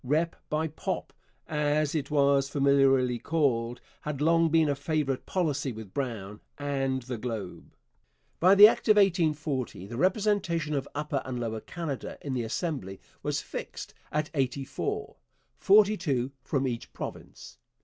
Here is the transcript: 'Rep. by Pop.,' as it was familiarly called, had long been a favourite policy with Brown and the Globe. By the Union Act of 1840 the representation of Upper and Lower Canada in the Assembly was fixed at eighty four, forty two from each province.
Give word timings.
'Rep. 0.03 0.35
by 0.49 0.67
Pop.,' 0.67 1.13
as 1.47 1.93
it 1.93 2.09
was 2.09 2.49
familiarly 2.49 3.19
called, 3.19 3.79
had 4.01 4.19
long 4.19 4.49
been 4.49 4.67
a 4.67 4.73
favourite 4.73 5.27
policy 5.27 5.71
with 5.71 5.93
Brown 5.93 6.41
and 6.57 7.03
the 7.03 7.19
Globe. 7.19 7.75
By 8.39 8.55
the 8.55 8.63
Union 8.63 8.71
Act 8.71 8.87
of 8.89 8.97
1840 8.97 9.85
the 9.85 9.97
representation 9.97 10.73
of 10.73 10.87
Upper 10.95 11.21
and 11.23 11.39
Lower 11.39 11.59
Canada 11.61 12.17
in 12.23 12.33
the 12.33 12.41
Assembly 12.43 12.99
was 13.21 13.41
fixed 13.41 13.93
at 14.11 14.31
eighty 14.33 14.65
four, 14.65 15.17
forty 15.59 15.95
two 15.97 16.31
from 16.41 16.67
each 16.67 16.91
province. 16.93 17.59